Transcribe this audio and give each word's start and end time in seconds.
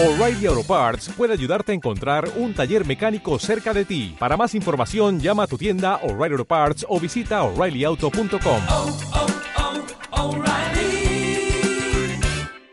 O'Reilly 0.00 0.46
Auto 0.46 0.62
Parts 0.62 1.08
puede 1.16 1.32
ayudarte 1.32 1.72
a 1.72 1.74
encontrar 1.74 2.30
un 2.36 2.54
taller 2.54 2.86
mecánico 2.86 3.36
cerca 3.40 3.74
de 3.74 3.84
ti. 3.84 4.14
Para 4.16 4.36
más 4.36 4.54
información, 4.54 5.18
llama 5.18 5.42
a 5.42 5.46
tu 5.48 5.58
tienda 5.58 5.96
O'Reilly 6.04 6.34
Auto 6.34 6.44
Parts 6.44 6.86
o 6.88 7.00
visita 7.00 7.42
oreillyauto.com. 7.42 8.60
oh, 8.70 8.96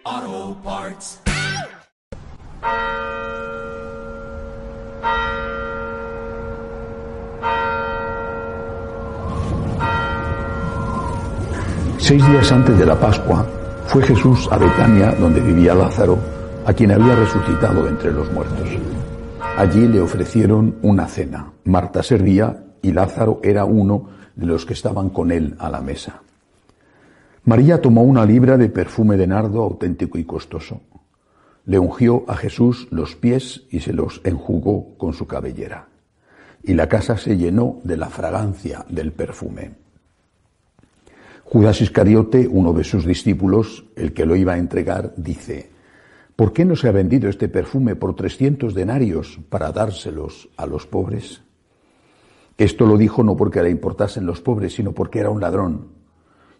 oh, 0.05 0.57
Parts. 0.63 1.19
Seis 11.98 12.28
días 12.30 12.52
antes 12.52 12.78
de 12.78 12.86
la 12.86 13.00
Pascua 13.00 13.48
fue 13.88 14.04
Jesús 14.04 14.48
a 14.52 14.60
Betania, 14.60 15.12
donde 15.14 15.42
vivía 15.42 15.73
Lázaro, 15.73 16.34
a 16.66 16.73
quien 16.73 16.91
había 16.91 17.16
resucitado 17.16 17.88
entre 17.88 18.11
los 18.11 18.32
muertos. 18.32 18.68
Allí 19.55 19.87
le 19.87 20.01
ofrecieron 20.01 20.75
una 20.82 21.07
cena. 21.07 21.54
Marta 21.64 22.01
servía 22.01 22.64
y 22.82 22.91
Lázaro 22.91 23.39
era 23.43 23.65
uno 23.65 24.10
de 24.36 24.47
los 24.47 24.65
que 24.65 24.74
estaban 24.74 25.10
con 25.10 25.32
él 25.32 25.55
a 25.60 25.69
la 25.69 25.82
mesa. 25.82 26.21
María 27.43 27.79
tomó 27.79 28.01
una 28.01 28.25
libra 28.25 28.57
de 28.57 28.69
perfume 28.69 29.15
de 29.15 29.28
nardo 29.28 29.61
auténtico 29.61 30.18
y 30.18 30.24
costoso. 30.24 30.82
Le 31.65 31.78
ungió 31.78 32.25
a 32.28 32.36
Jesús 32.36 32.88
los 32.89 33.16
pies 33.16 33.63
y 33.69 33.81
se 33.81 33.94
los 33.94 34.22
enjugó 34.23 34.97
con 34.97 35.13
su 35.13 35.27
cabellera. 35.27 35.88
Y 36.63 36.73
la 36.73 36.89
casa 36.89 37.17
se 37.17 37.38
llenó 37.38 37.80
de 37.83 37.97
la 37.97 38.09
fragancia 38.09 38.83
del 38.89 39.11
perfume. 39.11 39.72
Judas 41.44 41.80
Iscariote, 41.81 42.47
uno 42.47 42.73
de 42.73 42.83
sus 42.83 43.05
discípulos, 43.05 43.86
el 43.95 44.13
que 44.13 44.25
lo 44.25 44.36
iba 44.36 44.53
a 44.53 44.58
entregar, 44.58 45.13
dice, 45.16 45.75
¿por 46.36 46.53
qué 46.53 46.66
no 46.66 46.75
se 46.75 46.88
ha 46.88 46.92
vendido 46.92 47.30
este 47.30 47.48
perfume 47.48 47.95
por 47.95 48.16
trescientos 48.16 48.73
denarios 48.73 49.39
para 49.50 49.72
dárselos 49.72 50.50
a 50.58 50.66
los 50.66 50.86
pobres? 50.86 51.42
Esto 52.58 52.86
lo 52.86 52.97
dijo 52.97 53.23
no 53.23 53.36
porque 53.36 53.61
le 53.61 53.69
importasen 53.69 54.25
los 54.25 54.42
pobres, 54.42 54.73
sino 54.73 54.94
porque 54.94 55.19
era 55.19 55.30
un 55.30 55.42
ladrón. 55.42 55.88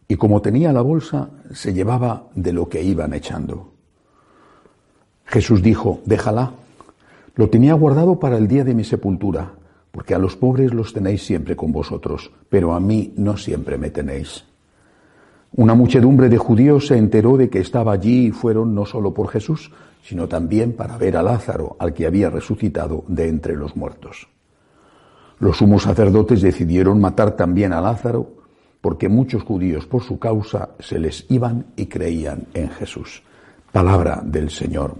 Y 0.08 0.18
como 0.18 0.42
tenía 0.42 0.74
la 0.74 0.82
bolsa, 0.82 1.30
se 1.52 1.74
llevaba 1.74 2.28
de 2.36 2.54
lo 2.54 2.68
que 2.70 2.84
iban 2.84 3.14
echando. 3.14 3.74
Jesús 5.26 5.62
dijo, 5.62 6.02
déjala. 6.06 6.52
Lo 7.36 7.50
tenía 7.50 7.74
guardado 7.74 8.20
para 8.20 8.38
el 8.38 8.48
día 8.48 8.64
de 8.64 8.74
mi 8.74 8.84
sepultura, 8.84 9.54
porque 9.92 10.14
a 10.14 10.20
los 10.20 10.36
pobres 10.36 10.74
los 10.74 10.94
tenéis 10.94 11.26
siempre 11.26 11.56
con 11.56 11.72
vosotros, 11.72 12.32
pero 12.50 12.74
a 12.74 12.80
mí 12.80 13.14
no 13.18 13.36
siempre 13.36 13.78
me 13.78 13.90
tenéis. 13.90 14.46
Una 15.58 15.74
muchedumbre 15.74 16.28
de 16.28 16.38
judíos 16.38 16.88
se 16.88 16.98
enteró 16.98 17.38
de 17.38 17.50
que 17.50 17.60
estaba 17.60 17.94
allí 17.94 18.28
y 18.28 18.32
fueron 18.32 18.76
no 18.76 18.86
solo 18.86 19.14
por 19.14 19.30
Jesús, 19.30 19.72
sino 20.04 20.28
también 20.28 20.74
para 20.74 20.98
ver 20.98 21.16
a 21.16 21.24
Lázaro, 21.24 21.78
al 21.80 21.94
que 21.94 22.06
había 22.06 22.30
resucitado 22.30 23.06
de 23.08 23.30
entre 23.30 23.56
los 23.56 23.76
muertos. 23.78 24.28
Los 25.40 25.58
sumos 25.58 25.84
sacerdotes 25.84 26.42
decidieron 26.42 27.00
matar 27.00 27.38
también 27.38 27.72
a 27.72 27.80
Lázaro, 27.80 28.30
porque 28.82 29.08
muchos 29.08 29.44
judíos 29.44 29.86
por 29.88 30.04
su 30.04 30.20
causa 30.20 30.72
se 30.80 31.00
les 31.00 31.26
iban 31.30 31.68
y 31.78 31.86
creían 31.86 32.48
en 32.54 32.70
Jesús. 32.70 33.24
Palabra 33.72 34.22
del 34.24 34.50
Señor. 34.50 34.94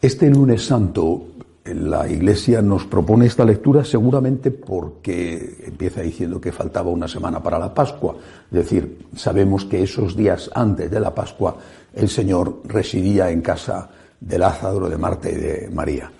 Este 0.00 0.30
lunes 0.30 0.64
santo 0.64 1.26
la 1.74 2.08
Iglesia 2.08 2.62
nos 2.62 2.84
propone 2.84 3.26
esta 3.26 3.44
lectura 3.44 3.84
seguramente 3.84 4.50
porque 4.50 5.64
empieza 5.66 6.02
diciendo 6.02 6.40
que 6.40 6.52
faltaba 6.52 6.90
una 6.90 7.08
semana 7.08 7.42
para 7.42 7.58
la 7.58 7.72
Pascua. 7.72 8.16
Es 8.50 8.58
decir, 8.58 9.06
sabemos 9.14 9.64
que 9.64 9.82
esos 9.82 10.16
días 10.16 10.50
antes 10.54 10.90
de 10.90 11.00
la 11.00 11.14
Pascua 11.14 11.56
el 11.94 12.08
Señor 12.08 12.62
residía 12.64 13.30
en 13.30 13.40
casa 13.40 13.88
de 14.20 14.38
Lázaro, 14.38 14.88
de 14.88 14.98
Marta 14.98 15.30
y 15.30 15.34
de 15.34 15.70
María. 15.72 16.10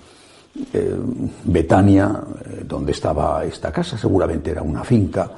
Eh, 0.73 0.97
Betania, 1.45 2.21
eh, 2.45 2.65
donde 2.67 2.93
estaba 2.93 3.45
esta 3.45 3.71
casa, 3.71 3.97
seguramente 3.97 4.51
era 4.51 4.63
una 4.63 4.83
finca, 4.83 5.31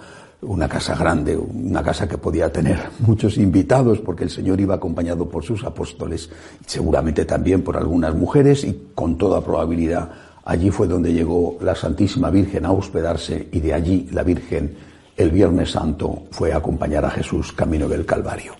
una 0.42 0.68
casa 0.68 0.94
grande, 0.94 1.36
una 1.36 1.82
casa 1.82 2.08
que 2.08 2.18
podía 2.18 2.52
tener 2.52 2.78
muchos 3.00 3.36
invitados 3.36 3.98
porque 4.00 4.24
el 4.24 4.30
Señor 4.30 4.60
iba 4.60 4.74
acompañado 4.74 5.28
por 5.28 5.44
sus 5.44 5.64
apóstoles, 5.64 6.30
seguramente 6.66 7.24
también 7.24 7.62
por 7.62 7.76
algunas 7.76 8.14
mujeres 8.14 8.64
y 8.64 8.90
con 8.94 9.18
toda 9.18 9.42
probabilidad 9.42 10.10
allí 10.44 10.70
fue 10.70 10.88
donde 10.88 11.12
llegó 11.12 11.58
la 11.60 11.74
Santísima 11.74 12.30
Virgen 12.30 12.64
a 12.66 12.72
hospedarse 12.72 13.48
y 13.52 13.60
de 13.60 13.74
allí 13.74 14.08
la 14.12 14.22
Virgen 14.22 14.74
el 15.16 15.30
Viernes 15.30 15.70
Santo 15.70 16.24
fue 16.30 16.52
a 16.52 16.56
acompañar 16.56 17.04
a 17.04 17.10
Jesús 17.10 17.52
camino 17.52 17.88
del 17.88 18.06
Calvario. 18.06 18.54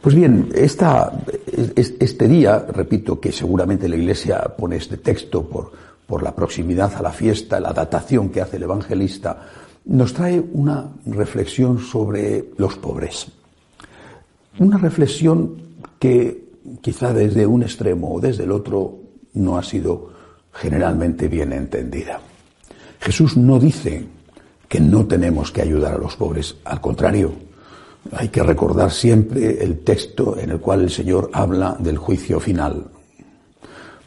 Pues 0.00 0.14
bien, 0.14 0.48
esta, 0.54 1.12
este 1.76 2.28
día, 2.28 2.64
repito 2.72 3.18
que 3.18 3.32
seguramente 3.32 3.88
la 3.88 3.96
Iglesia 3.96 4.40
pone 4.56 4.76
este 4.76 4.98
texto 4.98 5.42
por, 5.42 5.72
por 6.06 6.22
la 6.22 6.34
proximidad 6.34 6.94
a 6.94 7.02
la 7.02 7.10
fiesta, 7.10 7.58
la 7.58 7.72
datación 7.72 8.30
que 8.30 8.40
hace 8.40 8.58
el 8.58 8.62
evangelista, 8.62 9.42
nos 9.84 10.12
trae 10.12 10.40
una 10.40 10.92
reflexión 11.06 11.78
sobre 11.78 12.50
los 12.56 12.76
pobres. 12.76 13.28
Una 14.58 14.76
reflexión 14.76 15.56
que 15.98 16.48
quizá 16.80 17.12
desde 17.12 17.46
un 17.46 17.62
extremo 17.62 18.14
o 18.14 18.20
desde 18.20 18.44
el 18.44 18.52
otro 18.52 18.98
no 19.34 19.56
ha 19.56 19.62
sido 19.62 20.10
generalmente 20.52 21.28
bien 21.28 21.52
entendida. 21.52 22.20
Jesús 23.00 23.36
no 23.36 23.58
dice 23.58 24.04
que 24.68 24.80
no 24.80 25.06
tenemos 25.06 25.50
que 25.52 25.62
ayudar 25.62 25.94
a 25.94 25.98
los 25.98 26.16
pobres, 26.16 26.56
al 26.64 26.80
contrario, 26.80 27.32
hay 28.12 28.28
que 28.28 28.42
recordar 28.42 28.90
siempre 28.90 29.62
el 29.62 29.80
texto 29.80 30.36
en 30.38 30.50
el 30.50 30.60
cual 30.60 30.82
el 30.82 30.90
Señor 30.90 31.30
habla 31.32 31.76
del 31.78 31.96
juicio 31.96 32.40
final. 32.40 32.84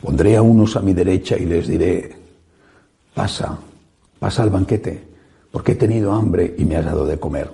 Pondré 0.01 0.35
a 0.35 0.41
unos 0.41 0.75
a 0.75 0.81
mi 0.81 0.93
derecha 0.93 1.37
y 1.37 1.45
les 1.45 1.67
diré, 1.67 2.15
pasa, 3.13 3.57
pasa 4.19 4.43
al 4.43 4.49
banquete 4.49 5.10
porque 5.51 5.73
he 5.73 5.75
tenido 5.75 6.13
hambre 6.13 6.55
y 6.57 6.65
me 6.65 6.77
has 6.77 6.85
dado 6.85 7.05
de 7.05 7.19
comer. 7.19 7.51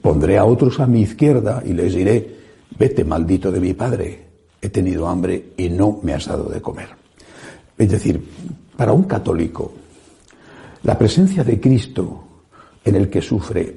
Pondré 0.00 0.38
a 0.38 0.44
otros 0.44 0.80
a 0.80 0.86
mi 0.86 1.02
izquierda 1.02 1.62
y 1.64 1.72
les 1.72 1.94
diré, 1.94 2.36
vete 2.78 3.04
maldito 3.04 3.52
de 3.52 3.60
mi 3.60 3.74
Padre, 3.74 4.26
he 4.60 4.68
tenido 4.68 5.08
hambre 5.08 5.52
y 5.56 5.68
no 5.68 6.00
me 6.02 6.14
has 6.14 6.26
dado 6.26 6.48
de 6.48 6.60
comer. 6.60 6.88
Es 7.78 7.90
decir, 7.90 8.22
para 8.76 8.92
un 8.92 9.04
católico, 9.04 9.72
la 10.82 10.98
presencia 10.98 11.44
de 11.44 11.60
Cristo 11.60 12.24
en 12.84 12.96
el 12.96 13.08
que 13.08 13.22
sufre, 13.22 13.76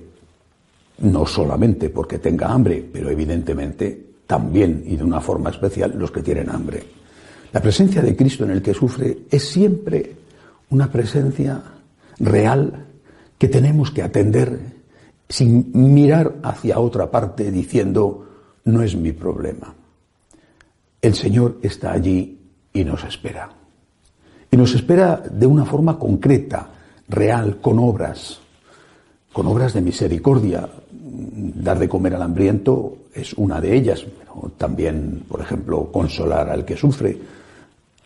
no 1.00 1.26
solamente 1.26 1.90
porque 1.90 2.20
tenga 2.20 2.48
hambre, 2.48 2.88
pero 2.92 3.10
evidentemente 3.10 4.06
también 4.26 4.84
y 4.88 4.96
de 4.96 5.04
una 5.04 5.22
forma 5.22 5.50
especial 5.50 5.94
los 5.98 6.12
que 6.12 6.24
tienen 6.24 6.50
hambre. 6.50 6.84
La 7.52 7.62
presencia 7.62 8.02
de 8.02 8.16
Cristo 8.16 8.44
en 8.44 8.52
el 8.52 8.62
que 8.62 8.74
sufre 8.74 9.20
es 9.30 9.48
siempre 9.48 10.16
una 10.70 10.92
presencia 10.92 11.62
real 12.20 12.86
que 13.38 13.48
tenemos 13.48 13.92
que 13.92 14.02
atender 14.02 14.60
sin 15.28 15.72
mirar 15.74 16.36
hacia 16.44 16.80
otra 16.80 17.10
parte 17.10 17.52
diciendo, 17.52 18.26
no 18.66 18.82
es 18.82 18.96
mi 18.96 19.12
problema. 19.12 19.74
El 21.02 21.16
Señor 21.16 21.60
está 21.62 21.92
allí 21.92 22.40
y 22.74 22.84
nos 22.84 23.04
espera. 23.04 23.50
Y 24.50 24.58
nos 24.58 24.74
espera 24.74 25.18
de 25.18 25.46
una 25.46 25.66
forma 25.66 25.98
concreta, 26.00 26.70
real, 27.08 27.60
con 27.62 27.80
obras, 27.80 28.40
con 29.34 29.48
obras 29.48 29.74
de 29.74 29.82
misericordia. 29.82 30.68
Dar 30.98 31.78
de 31.78 31.90
comer 31.90 32.16
al 32.16 32.22
hambriento 32.22 32.98
es 33.14 33.34
una 33.34 33.60
de 33.60 33.76
ellas, 33.76 34.06
pero 34.20 34.52
también, 34.58 35.24
por 35.28 35.42
ejemplo, 35.42 35.92
consolar 35.92 36.50
al 36.50 36.66
que 36.66 36.78
sufre, 36.78 37.18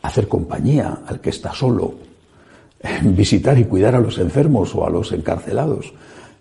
hacer 0.02 0.28
compañía 0.28 1.02
al 1.06 1.20
que 1.20 1.30
está 1.30 1.54
solo, 1.54 1.94
visitar 3.04 3.58
y 3.58 3.66
cuidar 3.66 3.96
a 3.96 4.00
los 4.00 4.18
enfermos 4.18 4.74
o 4.76 4.86
a 4.86 4.90
los 4.90 5.12
encarcelados. 5.12 5.94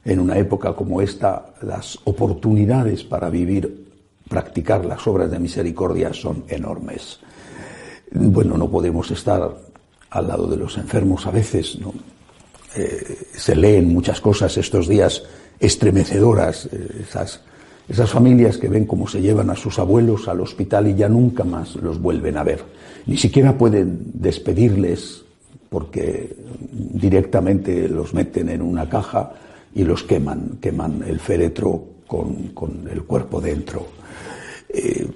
En 0.04 0.20
una 0.20 0.38
época 0.38 0.74
como 0.74 1.02
esta, 1.02 1.54
las 1.62 1.98
oportunidades 2.04 3.04
para 3.04 3.28
vivir, 3.28 3.86
practicar 4.28 4.84
las 4.84 5.06
obras 5.06 5.30
de 5.30 5.38
misericordia 5.38 6.12
son 6.12 6.44
enormes. 6.48 7.18
Bueno, 8.10 8.56
no 8.56 8.70
podemos 8.70 9.10
estar 9.10 9.54
al 10.10 10.28
lado 10.28 10.46
de 10.46 10.56
los 10.56 10.78
enfermos 10.78 11.26
a 11.26 11.30
veces, 11.30 11.78
¿no? 11.78 11.92
Eh, 12.76 13.18
se 13.34 13.56
leen 13.56 13.92
muchas 13.92 14.20
cosas 14.20 14.56
estos 14.56 14.88
días 14.88 15.22
estremecedoras, 15.58 16.66
eh, 16.66 17.02
esas, 17.02 17.40
esas 17.88 18.10
familias 18.10 18.58
que 18.58 18.68
ven 18.68 18.84
cómo 18.84 19.08
se 19.08 19.20
llevan 19.20 19.50
a 19.50 19.56
sus 19.56 19.78
abuelos 19.78 20.28
al 20.28 20.40
hospital 20.40 20.86
y 20.86 20.94
ya 20.94 21.08
nunca 21.08 21.44
más 21.44 21.76
los 21.76 22.00
vuelven 22.00 22.36
a 22.36 22.44
ver. 22.44 22.62
Ni 23.06 23.16
siquiera 23.16 23.56
pueden 23.56 23.98
despedirles 24.14 25.24
porque 25.68 26.36
directamente 26.70 27.88
los 27.88 28.14
meten 28.14 28.48
en 28.48 28.62
una 28.62 28.88
caja 28.88 29.32
y 29.74 29.84
los 29.84 30.02
queman, 30.02 30.58
queman 30.60 31.04
el 31.06 31.20
féretro 31.20 31.84
con, 32.06 32.48
con 32.48 32.88
el 32.90 33.02
cuerpo 33.04 33.40
dentro. 33.40 33.86
Eh, 34.68 35.06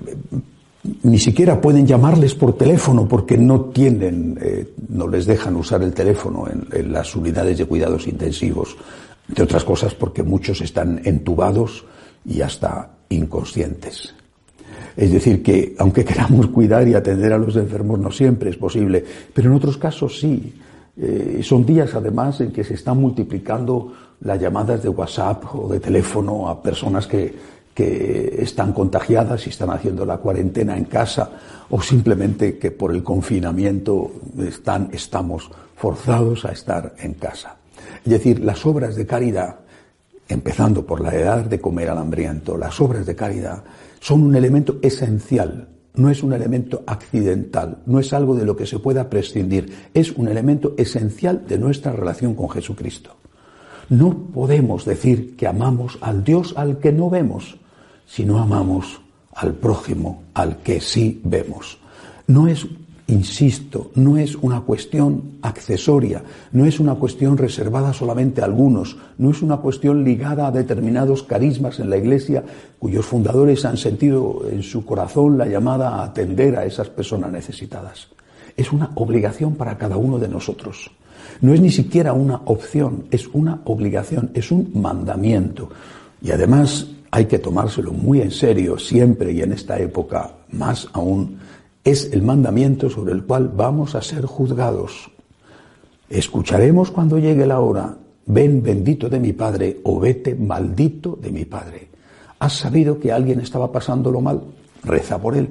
ni 1.05 1.19
siquiera 1.19 1.61
pueden 1.61 1.87
llamarles 1.87 2.35
por 2.35 2.57
teléfono 2.57 3.07
porque 3.07 3.37
no 3.37 3.67
tienen, 3.67 4.39
eh, 4.41 4.75
no 4.89 5.07
les 5.09 5.27
dejan 5.27 5.57
usar 5.57 5.83
el 5.83 5.95
teléfono 5.95 6.47
en, 6.49 6.67
en, 6.73 6.93
las 6.93 7.15
unidades 7.15 7.59
de 7.59 7.67
cuidados 7.67 8.07
intensivos, 8.09 8.77
entre 9.29 9.45
otras 9.45 9.65
cosas 9.65 9.95
porque 9.95 10.23
muchos 10.23 10.61
están 10.61 11.01
entubados 11.05 11.85
y 12.25 12.41
hasta 12.41 12.91
inconscientes. 13.09 14.15
Es 14.97 15.13
decir, 15.13 15.43
que 15.43 15.75
aunque 15.79 16.05
queramos 16.07 16.49
cuidar 16.49 16.87
y 16.89 16.95
atender 16.95 17.33
a 17.33 17.39
los 17.39 17.57
enfermos, 17.57 17.99
no 17.99 18.11
siempre 18.11 18.51
es 18.51 18.57
posible, 18.57 19.05
pero 19.33 19.51
en 19.51 19.57
otros 19.57 19.79
casos 19.79 20.19
sí. 20.19 20.55
Eh, 20.95 21.41
son 21.43 21.65
días 21.65 21.95
además 21.95 22.43
en 22.43 22.53
que 22.53 22.63
se 22.63 22.75
están 22.75 22.99
multiplicando 22.99 23.95
las 24.21 24.39
llamadas 24.39 24.83
de 24.83 24.91
WhatsApp 24.91 25.55
o 25.55 25.67
de 25.69 25.81
teléfono 25.81 26.51
a 26.51 26.63
personas 26.63 27.07
que, 27.07 27.35
que 27.75 28.37
están 28.39 28.73
contagiadas 28.73 29.47
y 29.47 29.51
están 29.51 29.71
haciendo 29.71 30.05
la 30.05 30.19
cuarentena 30.19 30.77
en 30.77 30.85
casa 30.85 31.31
o 31.71 31.81
simplemente 31.81 32.59
que 32.59 32.71
por 32.71 32.95
el 32.95 33.03
confinamiento 33.03 34.13
están, 34.39 34.91
estamos 34.93 35.51
forzados 35.77 36.45
a 36.45 36.53
estar 36.53 36.95
en 36.99 37.15
casa. 37.15 37.57
Es 38.05 38.13
decir, 38.13 38.41
las 38.41 38.65
obras 38.67 38.95
de 38.95 39.07
caridad, 39.07 39.57
empezando 40.29 40.85
por 40.85 41.01
la 41.01 41.15
edad 41.15 41.45
de 41.45 41.61
comer 41.61 41.89
al 41.89 41.99
hambriento, 41.99 42.59
las 42.59 42.79
obras 42.81 43.07
de 43.07 43.17
caridad 43.17 43.65
son 44.03 44.25
un 44.25 44.35
elemento 44.35 44.81
esencial, 44.83 45.69
no 45.95 46.11
es 46.11 46.25
un 46.25 46.33
elemento 46.33 46.83
accidental, 46.89 47.79
no 47.87 48.01
es 48.01 48.13
algo 48.13 48.35
de 48.35 48.45
lo 48.45 48.57
que 48.57 48.67
se 48.67 48.81
pueda 48.81 49.09
prescindir, 49.09 49.73
es 49.95 50.11
un 50.11 50.27
elemento 50.27 50.75
esencial 50.77 51.47
de 51.47 51.57
nuestra 51.57 51.93
relación 51.93 52.35
con 52.35 52.51
Jesucristo. 52.51 53.15
No 53.91 54.13
podemos 54.35 54.85
decir 54.85 55.37
que 55.37 55.47
amamos 55.47 55.99
al 56.01 56.25
Dios 56.25 56.53
al 56.57 56.79
que 56.79 56.91
no 56.91 57.11
vemos, 57.11 57.59
si 58.05 58.25
no 58.25 58.41
amamos 58.41 59.01
al 59.35 59.55
prójimo 59.55 60.25
al 60.35 60.59
que 60.59 60.81
sí 60.81 61.21
vemos. 61.23 61.79
No 62.27 62.49
es, 62.49 62.67
insisto, 63.07 63.91
no 63.95 64.17
es 64.17 64.37
una 64.37 64.61
cuestión 64.61 65.39
accesoria, 65.43 66.23
no 66.53 66.65
es 66.65 66.81
una 66.81 66.95
cuestión 66.95 67.37
reservada 67.37 67.93
solamente 67.93 68.41
a 68.41 68.45
algunos, 68.45 68.97
no 69.19 69.31
es 69.31 69.43
una 69.43 69.59
cuestión 69.59 70.05
ligada 70.05 70.47
a 70.47 70.51
determinados 70.51 71.23
carismas 71.23 71.81
en 71.81 71.91
la 71.91 71.97
Iglesia 71.97 72.45
cuyos 72.79 73.07
fundadores 73.07 73.65
han 73.65 73.77
sentido 73.77 74.43
en 74.51 74.63
su 74.63 74.85
corazón 74.85 75.39
la 75.39 75.47
llamada 75.47 75.91
a 75.91 76.05
atender 76.05 76.57
a 76.57 76.65
esas 76.65 76.89
personas 76.89 77.33
necesitadas. 77.33 78.09
Es 78.57 78.73
una 78.73 78.91
obligación 78.95 79.55
para 79.57 79.79
cada 79.79 79.97
uno 79.97 80.19
de 80.19 80.29
nosotros. 80.29 80.91
No 81.41 81.55
es 81.55 81.61
ni 81.61 81.71
siquiera 81.71 82.13
una 82.13 82.43
opción, 82.45 83.05
es 83.11 83.27
una 83.29 83.61
obligación, 83.65 84.31
es 84.35 84.51
un 84.53 84.71
mandamiento. 84.75 85.69
Y 86.21 86.31
además 86.31 86.87
hay 87.11 87.27
que 87.27 87.39
tomárselo 87.39 87.93
muy 87.93 88.21
en 88.21 88.31
serio 88.31 88.79
siempre 88.79 89.33
y 89.33 89.43
en 89.43 89.53
esta 89.53 89.79
época 89.79 90.33
más 90.51 90.89
aún, 90.93 91.39
es 91.85 92.13
el 92.13 92.23
mandamiento 92.23 92.89
sobre 92.89 93.13
el 93.13 93.25
cual 93.25 93.49
vamos 93.49 93.95
a 93.95 94.03
ser 94.03 94.25
juzgados. 94.25 95.11
Escucharemos 96.09 96.91
cuando 96.91 97.19
llegue 97.19 97.47
la 97.47 97.61
hora, 97.61 97.97
ven 98.27 98.63
bendito 98.63 99.09
de 99.09 99.19
mi 99.19 99.33
Padre 99.33 99.81
o 99.85 99.99
vete 99.99 100.35
maldito 100.35 101.19
de 101.21 101.33
mi 101.33 101.45
Padre. 101.45 101.89
¿Has 102.39 102.55
sabido 102.55 102.99
que 102.99 103.13
alguien 103.13 103.41
estaba 103.41 103.73
pasándolo 103.73 104.21
mal? 104.21 104.43
Reza 104.85 105.21
por 105.21 105.37
él, 105.37 105.49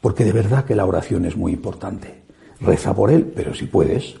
porque 0.00 0.24
de 0.24 0.32
verdad 0.32 0.64
que 0.64 0.74
la 0.74 0.86
oración 0.86 1.24
es 1.26 1.36
muy 1.36 1.52
importante. 1.52 2.22
Reza 2.60 2.94
por 2.94 3.10
él, 3.10 3.32
pero 3.34 3.54
si 3.54 3.66
puedes, 3.66 4.14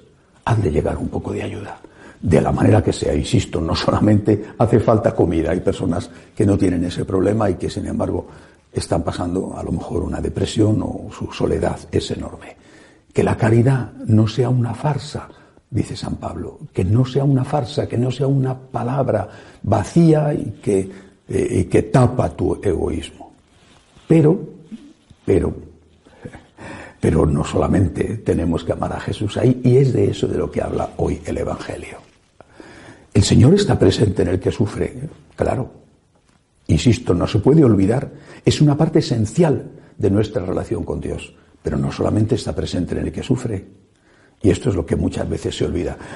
hazle 0.44 0.70
llegar 0.70 0.98
un 0.98 1.08
poco 1.08 1.32
de 1.32 1.42
ayuda 1.42 1.80
de 2.24 2.40
la 2.40 2.52
manera 2.52 2.82
que 2.82 2.92
sea. 2.92 3.14
Insisto, 3.14 3.60
no 3.60 3.74
solamente 3.74 4.44
hace 4.58 4.80
falta 4.80 5.14
comida, 5.14 5.50
hay 5.50 5.60
personas 5.60 6.10
que 6.34 6.46
no 6.46 6.56
tienen 6.56 6.84
ese 6.84 7.04
problema 7.04 7.50
y 7.50 7.54
que 7.54 7.68
sin 7.68 7.86
embargo 7.86 8.26
están 8.74 9.02
pasando 9.02 9.56
a 9.56 9.62
lo 9.62 9.72
mejor 9.72 10.02
una 10.02 10.20
depresión 10.20 10.82
o 10.82 11.08
su 11.16 11.32
soledad 11.32 11.78
es 11.90 12.10
enorme. 12.10 12.56
Que 13.12 13.22
la 13.22 13.36
caridad 13.36 13.92
no 14.06 14.26
sea 14.26 14.48
una 14.48 14.74
farsa, 14.74 15.28
dice 15.70 15.96
San 15.96 16.16
Pablo, 16.16 16.58
que 16.72 16.84
no 16.84 17.04
sea 17.04 17.24
una 17.24 17.44
farsa, 17.44 17.86
que 17.86 17.96
no 17.96 18.10
sea 18.10 18.26
una 18.26 18.58
palabra 18.58 19.28
vacía 19.62 20.34
y 20.34 20.58
que, 20.62 20.90
eh, 21.28 21.68
que 21.70 21.82
tapa 21.82 22.30
tu 22.30 22.60
egoísmo. 22.62 23.32
Pero, 24.08 24.38
pero, 25.24 25.54
pero 27.00 27.26
no 27.26 27.44
solamente 27.44 28.18
tenemos 28.18 28.64
que 28.64 28.72
amar 28.72 28.92
a 28.92 29.00
Jesús 29.00 29.36
ahí, 29.36 29.60
y 29.62 29.76
es 29.76 29.92
de 29.92 30.10
eso 30.10 30.26
de 30.26 30.38
lo 30.38 30.50
que 30.50 30.60
habla 30.60 30.90
hoy 30.96 31.20
el 31.24 31.38
Evangelio. 31.38 31.98
El 33.12 33.22
Señor 33.22 33.54
está 33.54 33.78
presente 33.78 34.22
en 34.22 34.28
el 34.28 34.40
que 34.40 34.50
sufre, 34.50 34.92
claro. 35.36 35.83
Insisto, 36.66 37.14
no 37.14 37.26
se 37.26 37.38
puede 37.38 37.64
olvidar. 37.64 38.10
Es 38.44 38.60
una 38.60 38.76
parte 38.76 39.00
esencial 39.00 39.70
de 39.96 40.10
nuestra 40.10 40.44
relación 40.44 40.84
con 40.84 41.00
Dios. 41.00 41.34
Pero 41.62 41.76
no 41.78 41.92
solamente 41.92 42.34
está 42.34 42.54
presente 42.54 42.98
en 42.98 43.06
el 43.06 43.12
que 43.12 43.22
sufre. 43.22 43.64
Y 44.42 44.50
esto 44.50 44.68
es 44.68 44.74
lo 44.76 44.84
que 44.84 44.96
muchas 44.96 45.28
veces 45.28 45.56
se 45.56 45.64
olvida. 45.64 45.96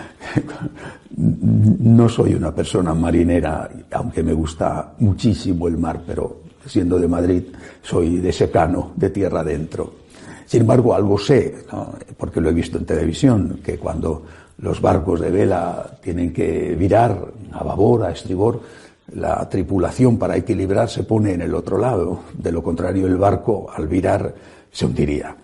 No 1.16 2.08
soy 2.08 2.34
una 2.34 2.54
persona 2.54 2.94
marinera, 2.94 3.68
aunque 3.90 4.22
me 4.22 4.32
gusta 4.32 4.94
muchísimo 4.98 5.66
el 5.66 5.76
mar, 5.78 6.02
pero 6.06 6.42
siendo 6.64 6.98
de 6.98 7.08
Madrid, 7.08 7.42
soy 7.82 8.18
de 8.18 8.32
secano, 8.32 8.92
de 8.94 9.10
tierra 9.10 9.40
adentro. 9.40 9.94
Sin 10.46 10.60
embargo, 10.60 10.94
algo 10.94 11.18
sé, 11.18 11.64
porque 12.16 12.40
lo 12.40 12.50
he 12.50 12.52
visto 12.52 12.78
en 12.78 12.84
televisión, 12.84 13.60
que 13.64 13.78
cuando 13.78 14.22
los 14.58 14.80
barcos 14.80 15.20
de 15.20 15.30
vela 15.30 15.98
tienen 16.00 16.32
que 16.32 16.74
virar 16.74 17.32
a 17.52 17.64
babor, 17.64 18.04
a 18.04 18.12
estribor, 18.12 18.60
la 19.14 19.48
tripulación 19.48 20.18
para 20.18 20.36
equilibrar 20.36 20.88
se 20.88 21.04
pone 21.04 21.32
en 21.32 21.42
el 21.42 21.54
otro 21.54 21.78
lado, 21.78 22.20
de 22.34 22.52
lo 22.52 22.62
contrario 22.62 23.06
el 23.06 23.16
barco 23.16 23.68
al 23.74 23.86
virar 23.86 24.34
se 24.70 24.86
hundiría. 24.86 25.34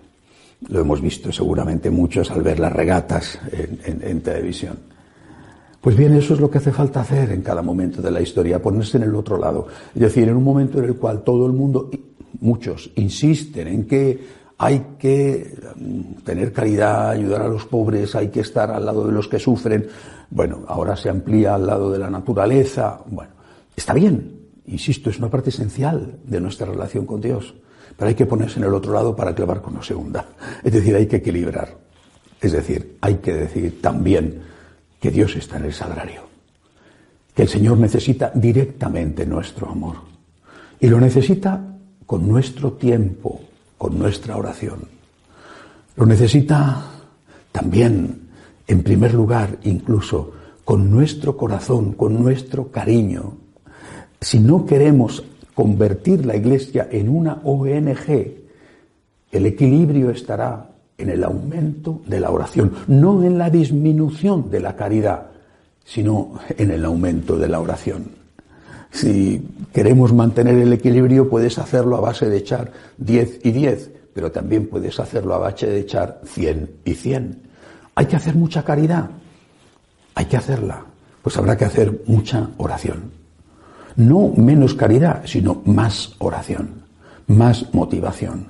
Lo 0.68 0.80
hemos 0.80 1.00
visto 1.00 1.32
seguramente 1.32 1.90
muchos 1.90 2.30
al 2.30 2.42
ver 2.42 2.58
las 2.58 2.72
regatas 2.72 3.38
en, 3.52 4.20
televisión. 4.20 4.78
Pues 5.80 5.96
bien, 5.96 6.14
eso 6.14 6.34
es 6.34 6.40
lo 6.40 6.50
que 6.50 6.58
hace 6.58 6.72
falta 6.72 7.00
hacer 7.00 7.30
en 7.32 7.42
cada 7.42 7.60
momento 7.60 8.00
de 8.00 8.10
la 8.10 8.22
historia, 8.22 8.62
ponerse 8.62 8.96
en 8.96 9.02
el 9.02 9.14
otro 9.14 9.36
lado. 9.36 9.66
Es 9.94 10.00
decir, 10.00 10.28
en 10.28 10.36
un 10.36 10.44
momento 10.44 10.78
en 10.78 10.86
el 10.86 10.96
cual 10.96 11.22
todo 11.22 11.46
el 11.46 11.52
mundo, 11.52 11.90
muchos, 12.40 12.90
insisten 12.96 13.68
en 13.68 13.86
que 13.86 14.44
hay 14.56 14.96
que 14.98 15.54
mm, 15.76 16.22
tener 16.22 16.52
caridad, 16.52 17.10
ayudar 17.10 17.42
a 17.42 17.48
los 17.48 17.66
pobres, 17.66 18.14
hay 18.14 18.28
que 18.28 18.40
estar 18.40 18.70
al 18.70 18.86
lado 18.86 19.06
de 19.06 19.12
los 19.12 19.28
que 19.28 19.38
sufren. 19.38 19.86
Bueno, 20.30 20.60
ahora 20.66 20.96
se 20.96 21.10
amplía 21.10 21.54
al 21.54 21.66
lado 21.66 21.90
de 21.90 21.98
la 21.98 22.08
naturaleza. 22.08 23.00
Bueno, 23.06 23.32
está 23.76 23.92
bien, 23.92 24.40
insisto, 24.66 25.10
es 25.10 25.18
una 25.18 25.30
parte 25.30 25.50
esencial 25.50 26.18
de 26.24 26.40
nuestra 26.40 26.66
relación 26.66 27.06
con 27.06 27.20
Dios. 27.20 27.54
Pero 27.96 28.08
hay 28.08 28.14
que 28.14 28.26
ponerse 28.26 28.58
en 28.58 28.64
el 28.64 28.74
otro 28.74 28.92
lado 28.92 29.14
para 29.14 29.34
que 29.34 29.42
el 29.42 29.48
barco 29.48 29.70
no 29.70 29.82
se 29.82 29.94
hunda. 29.94 30.26
Es 30.62 30.72
decir, 30.72 30.94
hay 30.96 31.06
que 31.06 31.16
equilibrar. 31.16 31.76
Es 32.40 32.52
decir, 32.52 32.98
hay 33.00 33.16
que 33.16 33.32
decir 33.32 33.80
también 33.80 34.42
que 35.00 35.10
Dios 35.10 35.36
está 35.36 35.58
en 35.58 35.66
el 35.66 35.72
sagrario. 35.72 36.22
Que 37.34 37.42
el 37.42 37.48
Señor 37.48 37.78
necesita 37.78 38.32
directamente 38.34 39.26
nuestro 39.26 39.68
amor. 39.68 39.96
Y 40.80 40.88
lo 40.88 41.00
necesita 41.00 41.78
con 42.06 42.28
nuestro 42.28 42.72
tiempo, 42.72 43.40
con 43.78 43.98
nuestra 43.98 44.36
oración. 44.36 44.88
Lo 45.96 46.06
necesita 46.06 46.90
también, 47.52 48.28
en 48.66 48.82
primer 48.82 49.14
lugar, 49.14 49.58
incluso 49.64 50.32
con 50.64 50.90
nuestro 50.90 51.36
corazón, 51.36 51.92
con 51.92 52.20
nuestro 52.20 52.70
cariño. 52.70 53.36
Si 54.24 54.40
no 54.40 54.64
queremos 54.64 55.22
convertir 55.54 56.24
la 56.24 56.34
Iglesia 56.34 56.88
en 56.90 57.10
una 57.10 57.42
ONG, 57.44 58.08
el 59.30 59.46
equilibrio 59.46 60.08
estará 60.08 60.70
en 60.96 61.10
el 61.10 61.22
aumento 61.24 62.00
de 62.06 62.20
la 62.20 62.30
oración, 62.30 62.72
no 62.86 63.22
en 63.22 63.36
la 63.36 63.50
disminución 63.50 64.50
de 64.50 64.60
la 64.60 64.76
caridad, 64.76 65.26
sino 65.84 66.38
en 66.56 66.70
el 66.70 66.86
aumento 66.86 67.36
de 67.36 67.48
la 67.48 67.60
oración. 67.60 68.12
Si 68.90 69.46
queremos 69.74 70.14
mantener 70.14 70.54
el 70.54 70.72
equilibrio, 70.72 71.28
puedes 71.28 71.58
hacerlo 71.58 71.98
a 71.98 72.00
base 72.00 72.26
de 72.30 72.38
echar 72.38 72.72
10 72.96 73.40
y 73.44 73.52
10, 73.52 73.90
pero 74.14 74.32
también 74.32 74.68
puedes 74.68 74.98
hacerlo 75.00 75.34
a 75.34 75.38
base 75.38 75.66
de 75.66 75.80
echar 75.80 76.22
100 76.24 76.70
y 76.86 76.94
100. 76.94 77.42
Hay 77.94 78.06
que 78.06 78.16
hacer 78.16 78.36
mucha 78.36 78.64
caridad. 78.64 79.10
Hay 80.14 80.24
que 80.24 80.38
hacerla. 80.38 80.82
Pues 81.20 81.36
habrá 81.36 81.58
que 81.58 81.66
hacer 81.66 82.04
mucha 82.06 82.48
oración. 82.56 83.23
No 83.96 84.32
menos 84.36 84.74
caridad, 84.74 85.22
sino 85.24 85.62
más 85.64 86.14
oración, 86.18 86.82
más 87.28 87.72
motivación. 87.72 88.46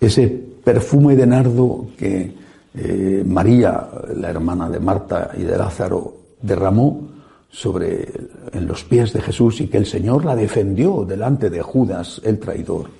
Ese 0.00 0.28
perfume 0.28 1.16
de 1.16 1.26
nardo 1.26 1.88
que 1.98 2.34
eh, 2.74 3.22
María, 3.26 3.88
la 4.16 4.30
hermana 4.30 4.68
de 4.68 4.80
Marta 4.80 5.30
y 5.36 5.42
de 5.42 5.56
Lázaro, 5.56 6.16
derramó 6.42 7.08
sobre 7.50 8.08
en 8.52 8.66
los 8.66 8.82
pies 8.84 9.12
de 9.12 9.22
Jesús 9.22 9.60
y 9.60 9.68
que 9.68 9.78
el 9.78 9.86
Señor 9.86 10.24
la 10.24 10.34
defendió 10.34 11.04
delante 11.04 11.50
de 11.50 11.62
Judas, 11.62 12.20
el 12.24 12.40
traidor. 12.40 12.90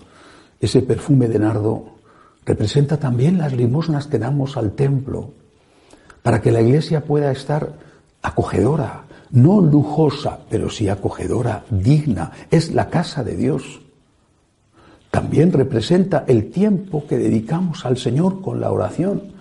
Ese 0.60 0.82
perfume 0.82 1.28
de 1.28 1.40
nardo 1.40 1.94
representa 2.46 2.98
también 2.98 3.38
las 3.38 3.52
limosnas 3.52 4.06
que 4.06 4.18
damos 4.18 4.56
al 4.56 4.72
templo 4.72 5.30
para 6.22 6.40
que 6.40 6.52
la 6.52 6.62
iglesia 6.62 7.04
pueda 7.04 7.32
estar 7.32 7.72
acogedora, 8.22 9.03
no 9.34 9.60
lujosa, 9.60 10.40
pero 10.48 10.70
sí 10.70 10.88
acogedora, 10.88 11.64
digna. 11.70 12.32
Es 12.50 12.72
la 12.72 12.88
casa 12.88 13.22
de 13.22 13.36
Dios. 13.36 13.80
También 15.10 15.52
representa 15.52 16.24
el 16.26 16.50
tiempo 16.50 17.06
que 17.06 17.18
dedicamos 17.18 17.84
al 17.84 17.98
Señor 17.98 18.40
con 18.40 18.60
la 18.60 18.72
oración 18.72 19.34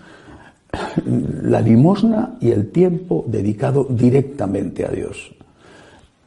la 1.43 1.62
limosna 1.62 2.35
y 2.41 2.51
el 2.51 2.71
tiempo 2.71 3.23
dedicado 3.27 3.85
directamente 3.89 4.85
a 4.85 4.89
Dios. 4.89 5.33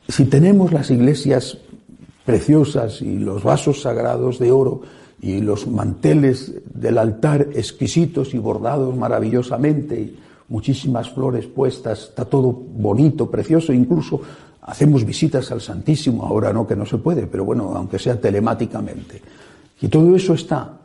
Si 0.08 0.26
tenemos 0.26 0.72
las 0.72 0.90
iglesias 0.90 1.58
preciosas 2.24 3.02
y 3.02 3.18
los 3.18 3.42
vasos 3.42 3.82
sagrados 3.82 4.38
de 4.38 4.52
oro, 4.52 4.82
y 5.20 5.40
los 5.40 5.66
manteles 5.66 6.52
del 6.74 6.98
altar 6.98 7.48
exquisitos 7.54 8.34
y 8.34 8.38
bordados 8.38 8.94
maravillosamente, 8.94 10.12
muchísimas 10.48 11.10
flores 11.10 11.46
puestas, 11.46 12.04
está 12.04 12.24
todo 12.24 12.52
bonito, 12.52 13.30
precioso, 13.30 13.72
incluso 13.72 14.20
hacemos 14.62 15.04
visitas 15.04 15.50
al 15.52 15.60
Santísimo, 15.60 16.24
ahora 16.24 16.52
no 16.52 16.66
que 16.66 16.76
no 16.76 16.86
se 16.86 16.98
puede, 16.98 17.26
pero 17.26 17.44
bueno, 17.44 17.72
aunque 17.74 17.98
sea 17.98 18.20
telemáticamente. 18.20 19.22
Y 19.80 19.88
todo 19.88 20.14
eso 20.16 20.34
está, 20.34 20.78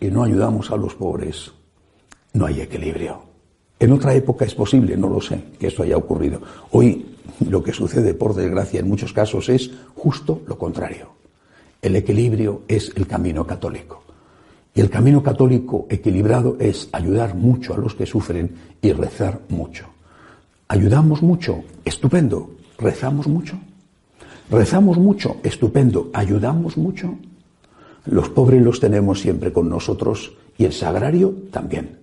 y 0.00 0.08
no 0.08 0.24
ayudamos 0.24 0.70
a 0.70 0.76
los 0.76 0.94
pobres, 0.94 1.50
no 2.34 2.46
hay 2.46 2.60
equilibrio. 2.60 3.22
En 3.78 3.92
otra 3.92 4.14
época 4.14 4.44
es 4.44 4.54
posible, 4.54 4.96
no 4.96 5.08
lo 5.08 5.20
sé, 5.20 5.42
que 5.58 5.66
esto 5.66 5.82
haya 5.82 5.96
ocurrido. 5.96 6.40
Hoy 6.70 7.04
lo 7.48 7.62
que 7.62 7.72
sucede, 7.72 8.14
por 8.14 8.34
desgracia, 8.34 8.80
en 8.80 8.88
muchos 8.88 9.12
casos 9.12 9.48
es 9.48 9.70
justo 9.94 10.42
lo 10.46 10.56
contrario. 10.56 11.08
El 11.80 11.96
equilibrio 11.96 12.62
es 12.68 12.92
el 12.94 13.06
camino 13.06 13.46
católico. 13.46 14.01
Y 14.74 14.80
el 14.80 14.88
camino 14.88 15.22
católico 15.22 15.86
equilibrado 15.90 16.56
es 16.58 16.88
ayudar 16.92 17.34
mucho 17.34 17.74
a 17.74 17.78
los 17.78 17.94
que 17.94 18.06
sufren 18.06 18.54
y 18.80 18.92
rezar 18.92 19.40
mucho. 19.48 19.86
Ayudamos 20.68 21.22
mucho, 21.22 21.62
estupendo. 21.84 22.50
Rezamos 22.78 23.26
mucho. 23.26 23.58
Rezamos 24.50 24.96
mucho, 24.96 25.36
estupendo. 25.42 26.10
Ayudamos 26.14 26.78
mucho. 26.78 27.14
Los 28.06 28.30
pobres 28.30 28.62
los 28.62 28.80
tenemos 28.80 29.20
siempre 29.20 29.52
con 29.52 29.68
nosotros 29.68 30.32
y 30.56 30.64
el 30.64 30.72
sagrario 30.72 31.34
también. 31.50 31.98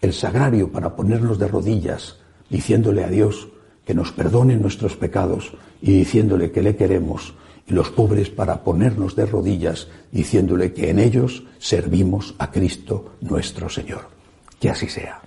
El 0.00 0.12
sagrario 0.12 0.72
para 0.72 0.96
ponernos 0.96 1.38
de 1.38 1.48
rodillas 1.48 2.16
diciéndole 2.48 3.04
a 3.04 3.08
Dios 3.08 3.48
que 3.84 3.94
nos 3.94 4.12
perdone 4.12 4.56
nuestros 4.56 4.96
pecados 4.96 5.52
y 5.82 5.92
diciéndole 5.98 6.50
que 6.50 6.62
le 6.62 6.76
queremos 6.76 7.34
y 7.66 7.72
los 7.72 7.90
pobres 7.90 8.30
para 8.30 8.62
ponernos 8.62 9.16
de 9.16 9.26
rodillas 9.26 9.88
diciéndole 10.12 10.72
que 10.72 10.90
en 10.90 10.98
ellos 10.98 11.44
servimos 11.58 12.34
a 12.38 12.50
Cristo 12.50 13.16
nuestro 13.20 13.68
Señor. 13.68 14.08
Que 14.60 14.70
así 14.70 14.88
sea. 14.88 15.23